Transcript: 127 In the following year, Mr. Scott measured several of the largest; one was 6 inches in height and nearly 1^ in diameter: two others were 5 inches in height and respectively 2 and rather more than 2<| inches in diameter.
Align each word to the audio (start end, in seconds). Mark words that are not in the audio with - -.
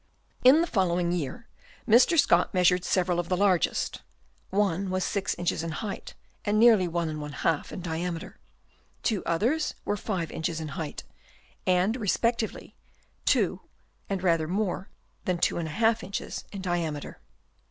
127 0.41 0.55
In 0.55 0.61
the 0.61 0.65
following 0.67 1.11
year, 1.11 1.45
Mr. 1.87 2.17
Scott 2.17 2.55
measured 2.55 2.83
several 2.83 3.19
of 3.19 3.29
the 3.29 3.37
largest; 3.37 4.01
one 4.49 4.89
was 4.89 5.03
6 5.03 5.35
inches 5.35 5.61
in 5.61 5.69
height 5.69 6.15
and 6.43 6.57
nearly 6.57 6.87
1^ 6.87 7.71
in 7.71 7.81
diameter: 7.81 8.39
two 9.03 9.23
others 9.25 9.75
were 9.85 9.95
5 9.95 10.31
inches 10.31 10.59
in 10.59 10.69
height 10.69 11.03
and 11.67 11.97
respectively 11.97 12.73
2 13.25 13.61
and 14.09 14.23
rather 14.23 14.47
more 14.47 14.89
than 15.25 15.37
2<| 15.37 16.03
inches 16.03 16.45
in 16.51 16.63
diameter. 16.63 17.19